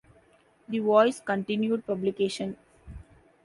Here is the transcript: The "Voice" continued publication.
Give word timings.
The 0.67 0.79
"Voice" 0.79 1.19
continued 1.19 1.85
publication. 1.85 2.57